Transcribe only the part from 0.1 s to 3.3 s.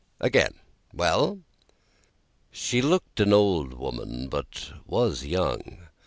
"Again, well?" She looked